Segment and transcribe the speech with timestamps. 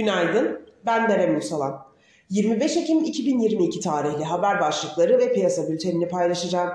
[0.00, 1.86] Günaydın, ben Berem Musalan.
[2.30, 6.70] 25 Ekim 2022 tarihli haber başlıkları ve piyasa bültenini paylaşacağım.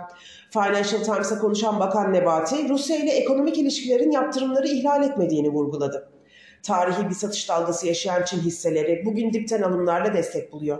[0.53, 6.09] Financial Times'a konuşan Bakan Nebati, Rusya ile ekonomik ilişkilerin yaptırımları ihlal etmediğini vurguladı.
[6.63, 10.79] Tarihi bir satış dalgası yaşayan Çin hisseleri bugün dipten alımlarla destek buluyor.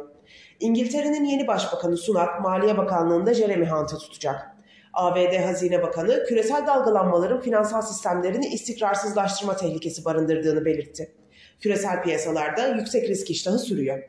[0.59, 4.55] İngiltere'nin yeni başbakanı Sunak, Maliye Bakanlığı'nda Jeremy Hunt'ı tutacak.
[4.93, 11.24] ABD Hazine Bakanı küresel dalgalanmaların finansal sistemlerini istikrarsızlaştırma tehlikesi barındırdığını belirtti.
[11.59, 14.03] Küresel piyasalarda yüksek risk iştahı sürüyor.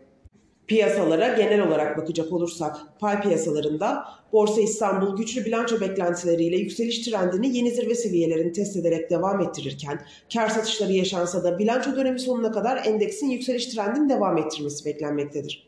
[0.67, 7.71] Piyasalara genel olarak bakacak olursak, pay piyasalarında Borsa İstanbul güçlü bilanço beklentileriyle yükseliş trendini yeni
[7.71, 10.01] zirve seviyelerini test ederek devam ettirirken,
[10.33, 15.67] kar satışları yaşansa da bilanço dönemi sonuna kadar endeksin yükseliş trendini devam ettirmesi beklenmektedir.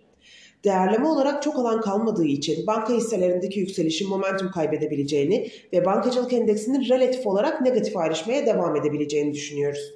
[0.65, 7.27] Değerleme olarak çok alan kalmadığı için banka hisselerindeki yükselişin momentum kaybedebileceğini ve bankacılık endeksinin relatif
[7.27, 9.95] olarak negatif ayrışmaya devam edebileceğini düşünüyoruz.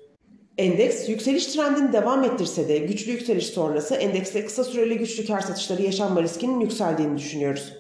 [0.59, 5.83] Endeks yükseliş trendini devam ettirse de güçlü yükseliş sonrası endekste kısa süreli güçlü kar satışları
[5.83, 7.73] yaşanma riskinin yükseldiğini düşünüyoruz.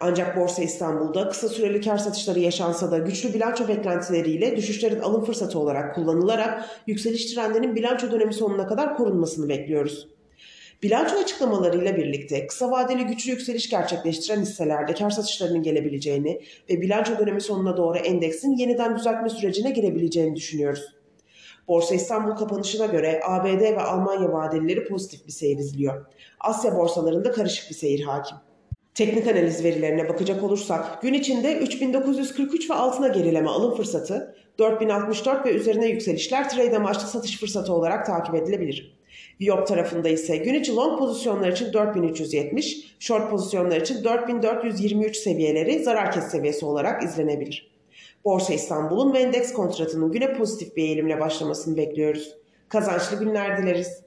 [0.00, 5.58] Ancak Borsa İstanbul'da kısa süreli kar satışları yaşansa da güçlü bilanço beklentileriyle düşüşlerin alım fırsatı
[5.58, 10.08] olarak kullanılarak yükseliş trendinin bilanço dönemi sonuna kadar korunmasını bekliyoruz.
[10.82, 17.40] Bilanço açıklamalarıyla birlikte kısa vadeli güçlü yükseliş gerçekleştiren hisselerde kar satışlarının gelebileceğini ve bilanço dönemi
[17.40, 20.99] sonuna doğru endeksin yeniden düzeltme sürecine girebileceğini düşünüyoruz.
[21.70, 26.06] Borsa İstanbul kapanışına göre ABD ve Almanya vadeleri pozitif bir seyir izliyor.
[26.40, 28.36] Asya borsalarında karışık bir seyir hakim.
[28.94, 35.50] Teknik analiz verilerine bakacak olursak gün içinde 3943 ve altına gerileme alım fırsatı, 4064 ve
[35.50, 38.98] üzerine yükselişler trade amaçlı satış fırsatı olarak takip edilebilir.
[39.40, 46.12] Viyop tarafında ise gün içi long pozisyonlar için 4370, short pozisyonlar için 4423 seviyeleri zarar
[46.12, 47.70] kes seviyesi olarak izlenebilir.
[48.24, 52.36] Borsa İstanbul'un ve endeks kontratının güne pozitif bir eğilimle başlamasını bekliyoruz.
[52.68, 54.02] Kazançlı günler dileriz.